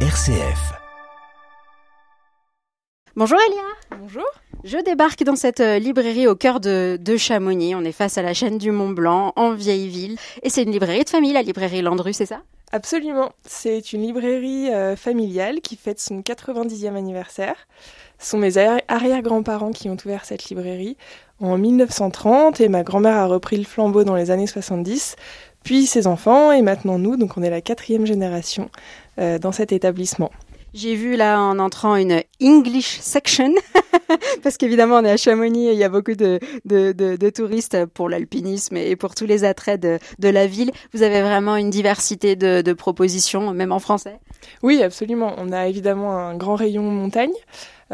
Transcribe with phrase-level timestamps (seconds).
[0.00, 0.74] RCF.
[3.16, 3.98] Bonjour Elia.
[3.98, 4.24] Bonjour.
[4.62, 7.74] Je débarque dans cette euh, librairie au cœur de, de Chamonix.
[7.74, 10.18] On est face à la chaîne du Mont Blanc, en vieille ville.
[10.42, 12.42] Et c'est une librairie de famille, la librairie Landru, c'est ça?
[12.72, 13.30] Absolument.
[13.46, 17.56] C'est une librairie euh, familiale qui fête son 90e anniversaire.
[18.18, 20.98] Ce sont mes arri- arrière-grands-parents qui ont ouvert cette librairie
[21.40, 25.16] en 1930 et ma grand-mère a repris le flambeau dans les années 70,
[25.66, 28.70] puis ses enfants et maintenant nous, donc on est la quatrième génération
[29.18, 30.30] euh, dans cet établissement.
[30.74, 33.52] J'ai vu là en entrant une English section,
[34.42, 37.30] parce qu'évidemment on est à Chamonix et il y a beaucoup de, de, de, de
[37.30, 40.70] touristes pour l'alpinisme et pour tous les attraits de, de la ville.
[40.92, 44.18] Vous avez vraiment une diversité de, de propositions, même en français?
[44.62, 45.34] Oui, absolument.
[45.38, 47.32] On a évidemment un grand rayon montagne,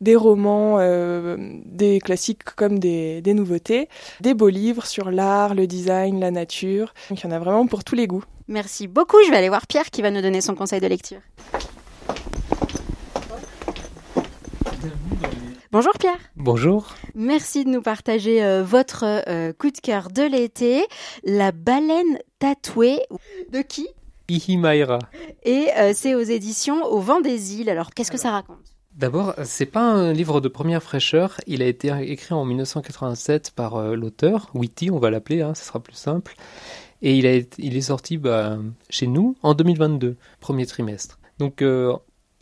[0.00, 3.88] des romans, euh, des classiques comme des, des nouveautés,
[4.20, 6.94] des beaux livres sur l'art, le design, la nature.
[7.08, 8.24] Donc il y en a vraiment pour tous les goûts.
[8.48, 9.18] Merci beaucoup.
[9.24, 11.20] Je vais aller voir Pierre qui va nous donner son conseil de lecture.
[15.72, 16.18] Bonjour Pierre.
[16.36, 16.94] Bonjour.
[17.14, 20.84] Merci de nous partager euh, votre euh, coup de cœur de l'été,
[21.24, 22.98] la baleine tatouée
[23.52, 23.86] de qui?
[24.28, 24.98] Ihimaira.
[25.44, 27.70] Et euh, c'est aux éditions Au vent des îles.
[27.70, 28.58] Alors qu'est-ce que ça raconte?
[28.96, 31.40] D'abord, c'est pas un livre de première fraîcheur.
[31.46, 35.64] Il a été écrit en 1987 par euh, l'auteur, Witty, on va l'appeler, hein, ce
[35.64, 36.34] sera plus simple.
[37.02, 38.58] Et il, a été- il est sorti bah,
[38.90, 41.18] chez nous en 2022, premier trimestre.
[41.38, 41.94] Donc euh,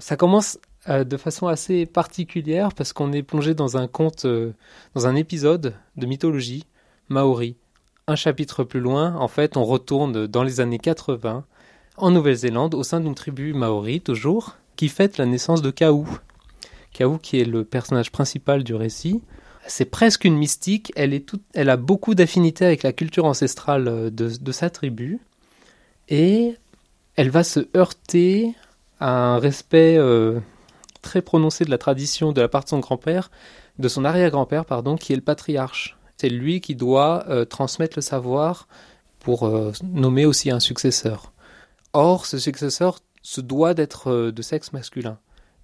[0.00, 4.52] ça commence euh, de façon assez particulière parce qu'on est plongé dans un conte, euh,
[4.96, 6.66] dans un épisode de mythologie
[7.08, 7.56] maori.
[8.08, 11.44] Un chapitre plus loin, en fait, on retourne dans les années 80
[11.98, 16.08] en Nouvelle-Zélande au sein d'une tribu maori toujours qui fête la naissance de Kaou.
[16.92, 19.22] Kaou qui est le personnage principal du récit.
[19.68, 23.86] C'est presque une mystique, elle, est toute, elle a beaucoup d'affinités avec la culture ancestrale
[23.86, 25.20] euh, de, sa tribu
[26.08, 26.56] et
[27.14, 28.56] elle va se heurter
[28.98, 29.96] à un respect
[31.02, 33.30] très prononcé de la tradition de la part de son grand-père,
[33.78, 35.98] de son arrière-grand-père, pardon, qui est le patriarche.
[36.16, 38.68] C'est lui qui doit euh, transmettre le savoir
[39.18, 41.32] pour euh, nommer aussi un successeur.
[41.92, 45.18] Or, ce successeur se doit d'être euh, de sexe masculin.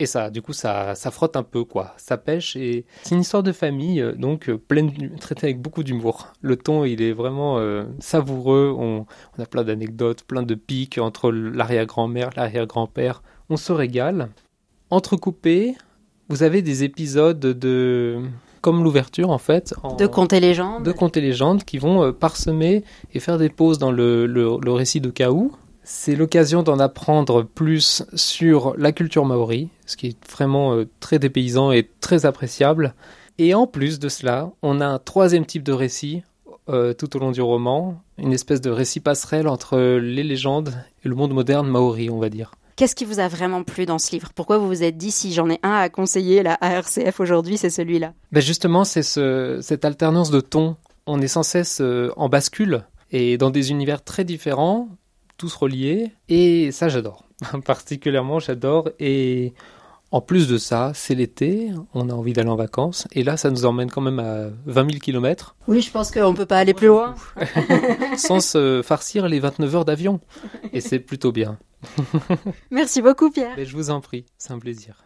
[0.00, 1.94] Et ça, du coup, ça, ça frotte un peu, quoi.
[1.96, 6.32] Ça pêche et c'est une histoire de famille, donc pleine, traitée avec beaucoup d'humour.
[6.40, 7.60] Le ton, il est vraiment
[8.00, 8.74] savoureux.
[8.76, 9.06] On,
[9.38, 13.22] on a plein d'anecdotes, plein de pics entre l'arrière-grand-mère, l'arrière-grand-père.
[13.50, 14.30] On se régale.
[14.94, 15.74] Entrecoupé,
[16.28, 18.20] vous avez des épisodes de,
[18.60, 22.02] comme l'ouverture en fait, en- De contes et légendes de contes et légendes qui vont
[22.04, 25.52] euh, parsemer et faire des pauses dans le, le- le récit de Kaou.
[25.82, 31.18] C'est l'occasion d'en apprendre plus sur la culture maori, ce qui est vraiment euh, très
[31.18, 32.94] dépaysant et très appréciable.
[33.38, 36.22] Et en plus de cela, on a un troisième type de récit
[36.70, 40.72] euh, tout au long du roman, une espèce de récit passerelle entre les légendes
[41.04, 42.52] et le monde moderne maori, on va dire.
[42.76, 44.30] Qu'est-ce qui vous a vraiment plu dans ce livre?
[44.34, 47.56] Pourquoi vous vous êtes dit si j'en ai un à conseiller là, à RCF aujourd'hui,
[47.56, 48.14] c'est celui-là?
[48.32, 50.76] Ben justement, c'est ce, cette alternance de ton.
[51.06, 54.88] On est sans cesse euh, en bascule et dans des univers très différents,
[55.36, 56.10] tous reliés.
[56.28, 57.24] Et ça, j'adore.
[57.64, 58.90] Particulièrement, j'adore.
[58.98, 59.52] Et
[60.10, 63.06] en plus de ça, c'est l'été, on a envie d'aller en vacances.
[63.12, 66.34] Et là, ça nous emmène quand même à 20 000 km Oui, je pense qu'on
[66.34, 67.14] peut pas aller plus loin.
[68.16, 70.20] sans se farcir les 29 heures d'avion.
[70.72, 71.58] Et c'est plutôt bien.
[72.70, 73.54] Merci beaucoup Pierre.
[73.56, 75.04] Mais je vous en prie, c'est un plaisir.